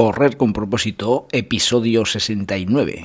[0.00, 3.04] Correr con propósito, episodio 69.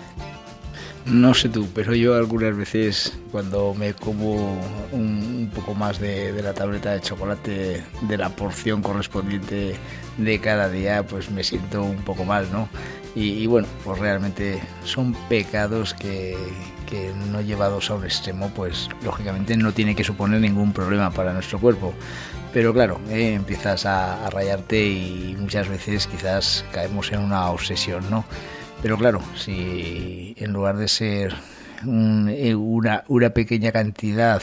[1.05, 4.61] No sé tú, pero yo algunas veces cuando me como
[4.91, 9.75] un, poco más de, la tableta de chocolate de la porción correspondiente
[10.17, 12.69] de cada día, pues me siento un poco mal, ¿no?
[13.15, 16.37] Y, bueno, pues realmente son pecados que,
[17.31, 21.59] no llevados a un extremo, pues lógicamente no tiene que suponer ningún problema para nuestro
[21.59, 21.93] cuerpo.
[22.53, 28.25] Pero claro, eh, empiezas a rayarte y muchas veces quizás caemos en una obsesión, ¿no?
[28.81, 31.35] Pero claro, si en lugar de ser
[31.87, 34.41] eh, una, una pequeña cantidad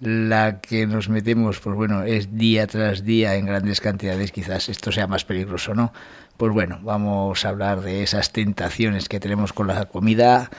[0.00, 4.92] la que nos metemos, pues bueno, es día tras día en grandes cantidades, quizás esto
[4.92, 5.92] sea más peligroso, ¿no?
[6.36, 10.50] Pues bueno, vamos a hablar de esas tentaciones que tenemos con la comida,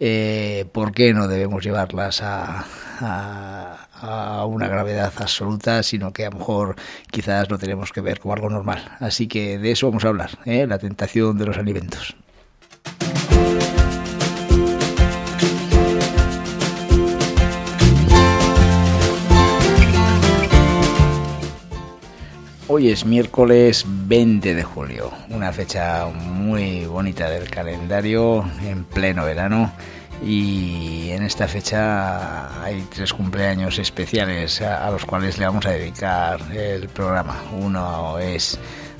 [0.00, 2.64] eh, por qué no debemos llevarlas a,
[3.00, 6.76] a, una gravedad absoluta, sino que a lo mejor
[7.10, 8.96] quizás lo tenemos que ver como algo normal.
[9.00, 10.66] Así que de eso vamos a hablar, ¿eh?
[10.66, 12.16] la tentación de los alimentos.
[22.70, 29.72] Hoy es miércoles 20 de julio, una fecha muy bonita del calendario en pleno verano
[30.22, 36.42] y en esta fecha hay tres cumpleaños especiales a, los cuales le vamos a dedicar
[36.54, 37.42] el programa.
[37.58, 38.58] Uno es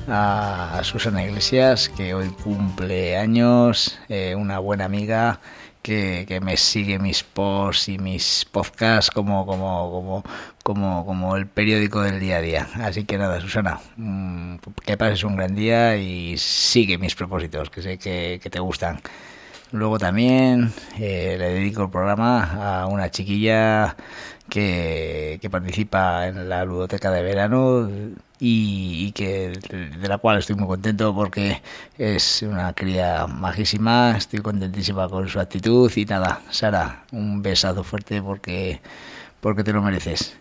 [0.08, 5.40] a Susana Iglesias, que hoy cumple años, eh, una buena amiga
[5.88, 10.24] que, me sigue mis posts y mis podcasts como, como, como,
[10.62, 12.68] como, como el periódico del día a día.
[12.74, 17.82] Así que nada, Susana, mm, que pases un gran día y sigue mis propósitos, que
[17.82, 19.00] sé que, te gustan.
[19.72, 23.96] Luego también eh, le dedico el programa a una chiquilla
[24.48, 27.88] que, que participa en la ludoteca de verano
[28.40, 29.52] y, que
[30.00, 31.62] de la cual estoy muy contento porque
[31.98, 38.22] es una cría majísima, estoy contentísima con su actitud y nada, Sara, un besazo fuerte
[38.22, 38.80] porque,
[39.40, 40.36] porque te lo mereces.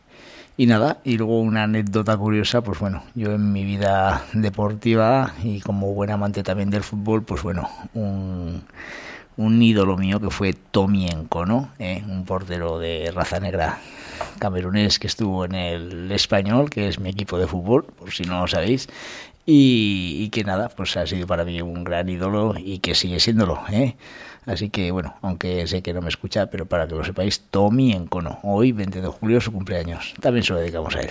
[0.60, 5.62] Y nada, y luego una anécdota curiosa, pues bueno, yo en mi vida deportiva y
[5.62, 8.64] como buen amante también del fútbol, pues bueno, un,
[9.38, 11.70] un ídolo mío que fue Tomienko, ¿no?
[11.80, 13.80] Eh, un portero de raza negra
[14.40, 18.42] camerunés que estuvo en el español, que es mi equipo de fútbol, por si no
[18.42, 18.90] lo sabéis,
[19.46, 23.62] y, que nada, pues ha sido para mí un gran ídolo y que sigue siéndolo,
[23.72, 23.96] ¿eh?
[24.46, 27.92] Así que bueno, aunque sé que no me escucha, pero para que lo sepáis, Tommy
[27.94, 31.10] Encono, hoy 20 de julio su cumpleaños, también se lo dedicamos a él.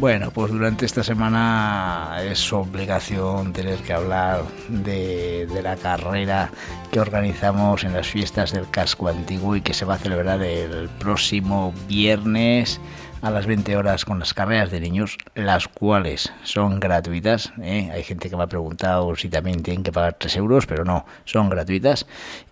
[0.00, 6.50] Bueno, pues durante esta semana es obligación tener que hablar de, la carrera
[6.90, 10.88] que organizamos en las fiestas del casco antiguo y que se va a celebrar el
[10.98, 12.80] próximo viernes
[13.22, 17.52] a las 20 horas con las carreras de niños, las cuales son gratuitas.
[17.62, 17.90] ¿eh?
[17.92, 21.04] Hay gente que me ha preguntado si también tienen que pagar 3 euros, pero no,
[21.24, 22.06] son gratuitas.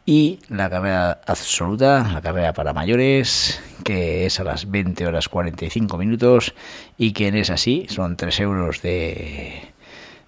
[0.05, 5.97] Y la carrera absoluta, la carrera para mayores, que es a las 20 horas 45
[5.99, 6.55] minutos
[6.97, 9.73] y que es así, son 3 euros de,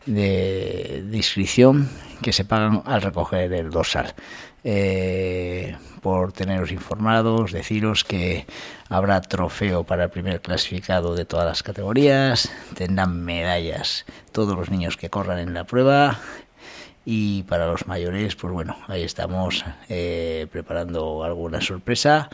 [0.07, 1.89] de, inscripción
[2.23, 4.15] que se pagan al recoger el dorsal.
[4.63, 8.47] Eh, por teneros informados, deciros que
[8.89, 14.97] habrá trofeo para el primer clasificado de todas las categorías, tendrán medallas todos los niños
[14.97, 16.19] que corran en la prueba
[17.05, 22.29] y para los mayores, pues bueno, ahí estamos eh, preparando alguna sorpresa.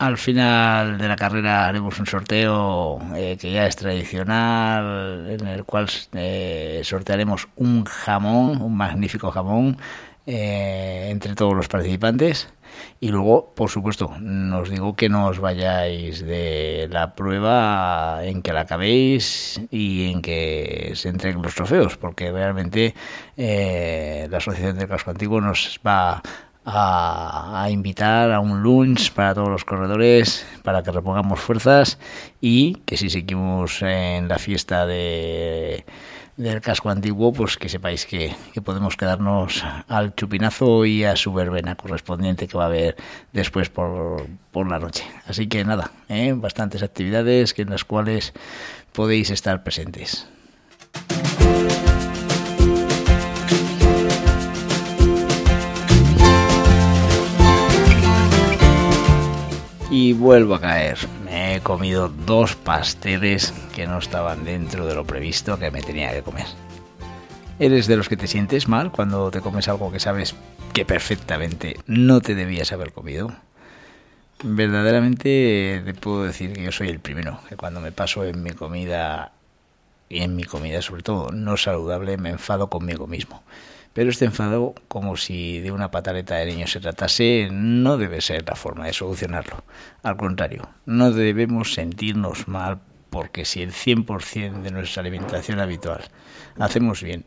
[0.00, 5.64] Al final de la carrera haremos un sorteo eh, que ya es tradicional, en el
[5.64, 9.76] cual eh, sortearemos un jamón, un magnífico jamón,
[10.24, 12.48] entre todos los participantes.
[12.98, 18.54] Y luego, por supuesto, nos digo que no os vayáis de la prueba en que
[18.54, 22.94] la acabéis y en que se entreguen los trofeos, porque realmente
[23.36, 26.22] eh, la Asociación del Casco Antiguo nos va
[26.64, 31.98] a, invitar a un lunch para todos los corredores para que repongamos fuerzas
[32.40, 35.84] y que si seguimos en la fiesta de
[36.36, 38.34] del casco antiguo, pues que sepáis que,
[38.64, 42.96] podemos quedarnos al chupinazo y a su verbena correspondiente que va a haber
[43.34, 45.04] después por, por la noche.
[45.26, 46.32] Así que nada, ¿eh?
[46.34, 48.32] bastantes actividades en las cuales
[48.92, 50.26] podéis estar presentes.
[59.90, 60.98] Y vuelvo a caer.
[61.24, 66.12] Me he comido dos pasteles que no estaban dentro de lo previsto que me tenía
[66.12, 66.46] que comer.
[67.58, 70.34] ¿Eres de los que te sientes mal cuando te comes algo que sabes
[70.72, 73.32] que perfectamente no te debías haber comido?
[74.42, 78.52] Verdaderamente te puedo decir que yo soy el primero, que cuando me paso en mi
[78.52, 79.32] comida,
[80.08, 83.42] y en mi comida sobre todo no saludable, me enfado conmigo mismo.
[83.92, 88.48] Pero este enfado, como si de una pataleta de niño se tratase, no debe ser
[88.48, 89.64] la forma de solucionarlo.
[90.02, 96.04] Al contrario, no debemos sentirnos mal porque si el 100% de nuestra alimentación habitual
[96.58, 97.24] hacemos bien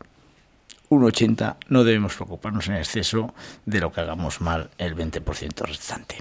[0.87, 3.33] un 80%, no debemos preocuparnos en exceso
[3.65, 6.17] de lo que hagamos mal el 20% restante.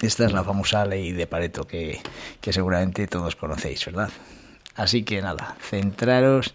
[0.00, 2.00] Esta es la famosa ley de Pareto que,
[2.40, 4.10] que seguramente todos conocéis, ¿verdad?
[4.74, 6.54] Así que nada, centraros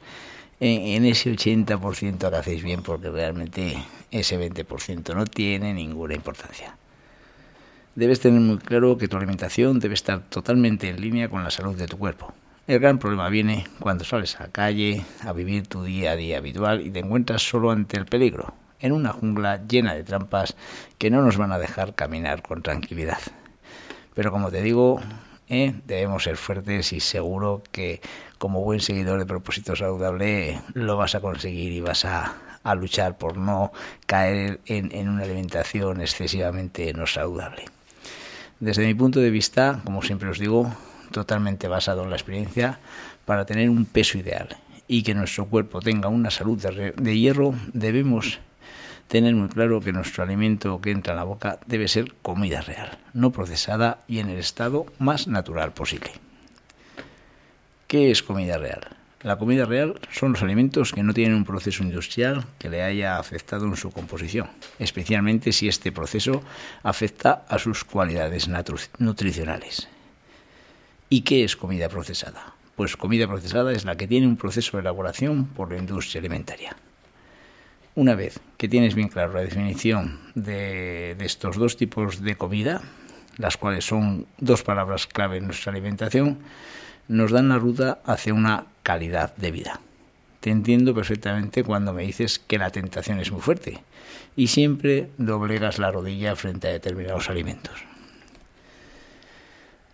[0.66, 6.78] en, ese 80% que hacéis bien porque realmente ese 20% no tiene ninguna importancia.
[7.96, 11.76] Debes tener muy claro que tu alimentación debe estar totalmente en línea con la salud
[11.76, 12.34] de tu cuerpo.
[12.66, 16.38] El gran problema viene cuando sales a la calle a vivir tu día a día
[16.38, 20.56] habitual y te encuentras solo ante el peligro, en una jungla llena de trampas
[20.98, 23.20] que no nos van a dejar caminar con tranquilidad.
[24.16, 25.02] Pero como te digo,
[25.50, 25.74] ¿eh?
[25.86, 28.02] debemos ser fuertes y seguro que
[28.38, 32.36] como buen seguidor de propósito saludable lo vas a conseguir y vas a,
[32.76, 33.72] luchar por no
[34.06, 37.66] caer en, una alimentación excesivamente no saludable.
[38.60, 40.74] Desde mi punto de vista, como siempre os digo,
[41.12, 42.80] totalmente basado en la experiencia,
[43.26, 44.58] para tener un peso ideal
[44.88, 48.40] y que nuestro cuerpo tenga una salud de hierro, debemos
[49.08, 52.98] tener muy claro que nuestro alimento que entra en la boca debe ser comida real,
[53.14, 56.12] no procesada y en el estado más natural posible.
[57.88, 58.98] ¿Qué es comida real?
[59.24, 63.18] La comida real son los alimentos que no tienen un proceso industrial que le haya
[63.18, 66.44] afectado en su composición, especialmente si este proceso
[66.84, 68.50] afecta a sus cualidades
[68.98, 69.88] nutricionales.
[71.08, 72.54] ¿Y qué es comida procesada?
[72.76, 76.76] Pues comida procesada es la que tiene un proceso de elaboración por la industria alimentaria.
[77.96, 82.82] Una vez que tienes bien claro la definición de, estos dos tipos de comida,
[83.38, 86.40] las cuales son dos palabras clave en nuestra alimentación,
[87.08, 89.80] nos dan la ruta hacia una calidad de vida.
[90.40, 93.84] Te entiendo perfectamente cuando me dices que la tentación es muy fuerte
[94.36, 97.93] y siempre doblegas la rodilla frente a determinados alimentos.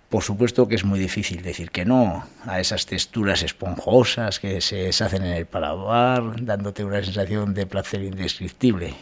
[0.10, 4.78] Por supuesto que es muy difícil decir que no a esas texturas esponjosas que se
[4.78, 8.96] deshacen en el paladar, dándote una sensación de placer indescriptible.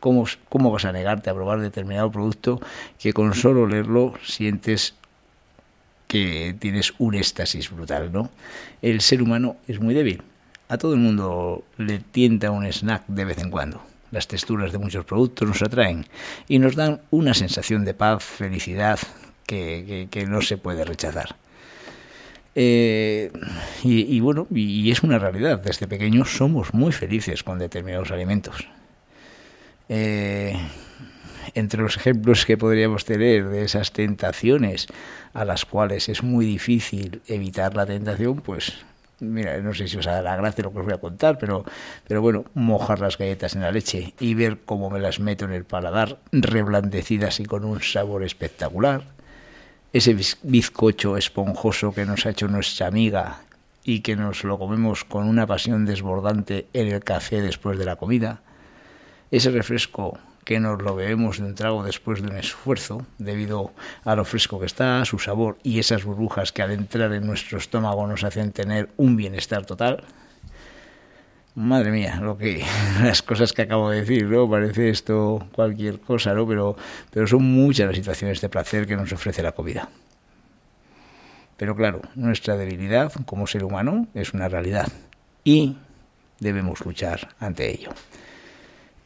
[0.00, 2.60] ¿Cómo, ¿Cómo vas a negarte a probar determinado producto
[2.98, 4.94] que con solo leerlo sientes
[6.06, 8.30] que tienes un éxtasis brutal, ¿no?
[8.82, 10.22] El ser humano es muy débil.
[10.68, 13.82] A todo el mundo le tienta un snack de vez en cuando.
[14.10, 16.06] Las texturas de muchos productos nos atraen
[16.48, 18.98] y nos dan una sensación de paz, felicidad,
[19.50, 21.36] que, no se puede rechazar.
[22.54, 23.30] Eh,
[23.82, 25.60] y, bueno, y, es una realidad.
[25.60, 28.68] Desde pequeños somos muy felices con determinados alimentos.
[29.88, 30.56] Eh,
[31.54, 34.86] entre los ejemplos que podríamos tener de esas tentaciones
[35.32, 38.84] a las cuales es muy difícil evitar la tentación, pues
[39.18, 41.64] mira, no sé si os hará la gracia lo que os voy a contar, pero,
[42.06, 45.52] pero bueno, mojar las galletas en la leche y ver cómo me las meto en
[45.52, 49.02] el paladar, reblandecidas y con un sabor espectacular
[49.92, 53.40] ese bizcocho esponjoso que nos ha hecho nuestra amiga
[53.84, 57.96] y que nos lo comemos con una pasión desbordante en el café después de la
[57.96, 58.40] comida,
[59.30, 63.72] ese refresco que nos lo bebemos de un trago después de un esfuerzo, debido
[64.04, 67.58] a lo fresco que está, su sabor y esas burbujas que al entrar en nuestro
[67.58, 70.04] estómago nos hacen tener un bienestar total,
[71.60, 72.64] Madre mía, lo que
[73.02, 74.48] las cosas que acabo de decir, ¿no?
[74.48, 76.46] Parece esto cualquier cosa, ¿no?
[76.48, 76.74] Pero,
[77.10, 79.90] pero son muchas las situaciones de placer que nos ofrece la comida.
[81.58, 84.88] Pero claro, nuestra debilidad como ser humano es una realidad
[85.44, 85.76] y
[86.38, 87.90] debemos luchar ante ello.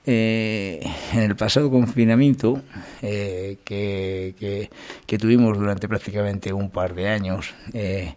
[0.06, 0.80] Eh,
[1.12, 2.62] en el pasado confinamiento
[3.02, 4.68] eh, que,
[5.06, 8.14] que, tuvimos durante prácticamente un par de años, eh,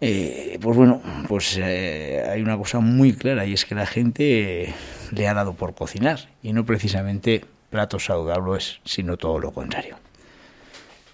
[0.00, 4.74] eh, pues bueno, pues eh, hay una cosa muy clara y es que la gente
[5.10, 9.96] le ha dado por cocinar y no precisamente platos saludables, sino todo lo contrario.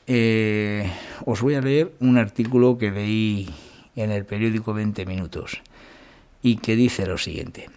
[0.06, 0.90] Eh,
[1.24, 3.48] os voy a leer un artículo que leí
[3.94, 5.62] en el periódico 20 Minutos
[6.42, 7.70] y que dice lo siguiente.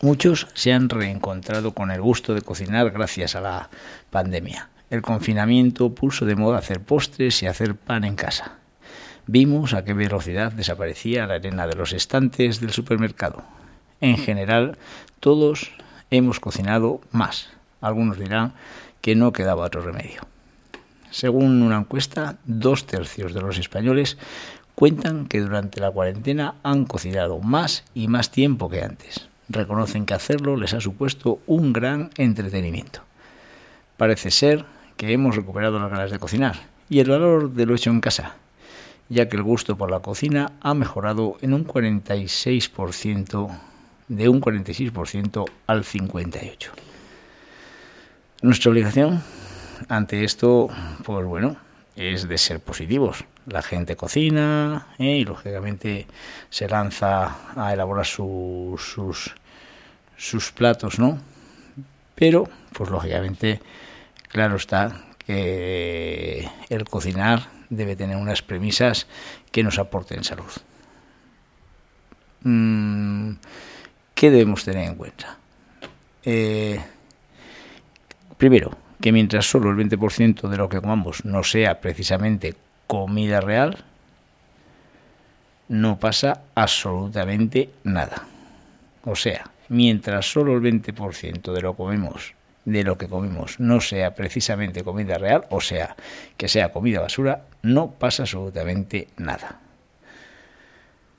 [0.00, 3.70] Muchos se han reencontrado con el gusto de cocinar gracias a la
[4.10, 4.68] pandemia.
[4.90, 8.58] El confinamiento puso de moda hacer postres y hacer pan en casa.
[9.26, 13.42] Vimos a qué velocidad desaparecía la arena de los estantes del supermercado.
[14.00, 14.76] En general,
[15.20, 15.72] todos
[16.10, 17.48] hemos cocinado más.
[17.80, 18.52] Algunos dirán
[19.00, 20.22] que no quedaba otro remedio.
[21.10, 24.18] Según una encuesta, dos tercios de los españoles
[24.74, 29.28] cuentan que durante la cuarentena han cocinado más y más tiempo que antes.
[29.48, 33.00] Reconocen que hacerlo les ha supuesto un gran entretenimiento.
[33.96, 34.64] Parece ser
[34.96, 36.56] que hemos recuperado las ganas de cocinar
[36.90, 38.36] y el valor de lo hecho en casa,
[39.08, 43.58] ya que el gusto por la cocina ha mejorado en un 46%,
[44.08, 46.70] de un 46% al 58%.
[48.42, 49.22] Nuestra obligación
[49.88, 50.68] ante esto,
[51.04, 51.56] pues bueno,
[51.96, 53.24] es de ser positivos.
[53.46, 55.16] La gente cocina ¿eh?
[55.18, 56.06] y lógicamente
[56.50, 59.34] se lanza a elaborar sus,
[60.16, 61.18] sus platos, ¿no?
[62.14, 63.60] Pero, pues lógicamente,
[64.28, 69.06] claro está que el cocinar debe tener unas premisas
[69.50, 70.50] que nos aporten salud.
[72.42, 73.32] Mm,
[74.14, 75.38] ¿Qué debemos tener en cuenta?
[76.24, 76.80] Eh,
[78.36, 82.54] primero, que mientras solo el 20% de lo que comamos no sea precisamente
[82.86, 83.84] comida real,
[85.68, 88.26] no pasa absolutamente nada.
[89.04, 94.14] O sea, mientras solo el 20% de lo comemos de lo que comemos no sea
[94.14, 95.96] precisamente comida real, o sea,
[96.36, 99.60] que sea comida basura, no pasa absolutamente nada.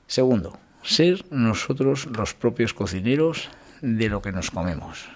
[0.07, 3.49] Segundo, ser nosotros los propios cocineros
[3.81, 5.07] de lo que nos comemos.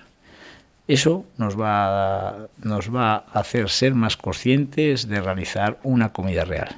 [0.87, 6.45] Eso nos va, a, nos va a hacer ser más conscientes de realizar una comida
[6.45, 6.77] real.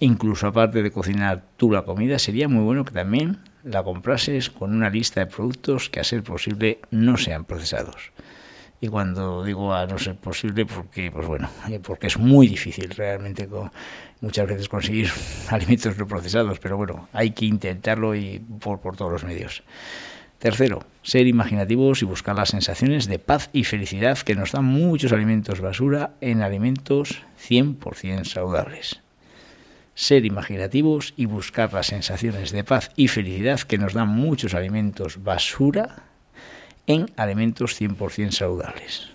[0.00, 4.74] Incluso aparte de cocinar tú la comida, sería muy bueno que también la comprases con
[4.74, 8.10] una lista de productos que a ser posible no sean procesados.
[8.82, 12.90] Y cuando digo a no ser posible, porque pues bueno, eh, porque es muy difícil
[12.90, 13.48] realmente
[14.20, 15.08] muchas veces conseguir
[15.50, 19.62] alimentos no procesados, pero bueno, hay que intentarlo y por, por todos los medios.
[20.40, 25.12] Tercero, ser imaginativos y buscar las sensaciones de paz y felicidad que nos dan muchos
[25.12, 29.00] alimentos basura en alimentos 100% saludables.
[29.94, 35.22] Ser imaginativos y buscar las sensaciones de paz y felicidad que nos dan muchos alimentos
[35.22, 36.02] basura
[36.86, 39.10] en alimentos 100% saludables.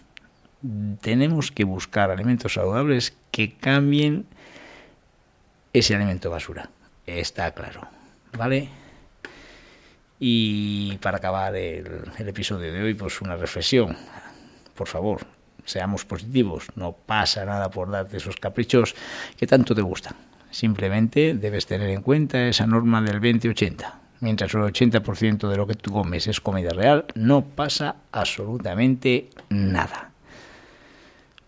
[1.02, 4.26] Tenemos que buscar alimentos saludables que cambien
[5.74, 6.70] ese alimento basura.
[7.06, 7.88] Está claro.
[8.38, 8.70] ¿Vale?
[10.20, 13.96] Y para acabar el, episodio de hoy, pues una reflexión.
[14.74, 15.28] Por favor,
[15.64, 16.68] seamos positivos.
[16.76, 18.96] No pasa nada por darte esos caprichos
[19.38, 20.16] que tanto te gustan.
[20.50, 24.07] Simplemente debes tener en cuenta esa norma del 20-80.
[24.20, 30.12] Mientras el 80% de lo que tú comes es comida real, no pasa absolutamente nada.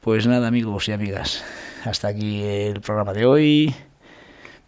[0.02, 1.44] Pues nada amigos y amigas,
[1.84, 3.76] hasta aquí el programa de hoy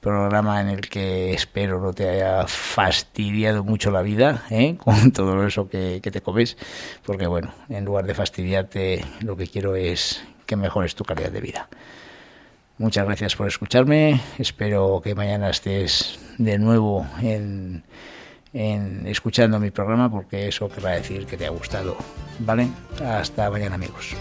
[0.01, 4.75] programa en el que espero no te haya fastidiado mucho la vida ¿eh?
[4.84, 6.58] con todo eso que, que, te comes,
[7.05, 11.39] porque bueno, en lugar de fastidiarte, lo que quiero es que mejores tu calidad de
[11.39, 11.70] vida.
[12.79, 17.83] Muchas gracias por escucharme, espero que mañana estés de nuevo en,
[18.53, 21.95] en escuchando mi programa porque eso querrá decir que te ha gustado.
[22.39, 22.67] ¿Vale?
[23.03, 24.15] Hasta mañana amigos.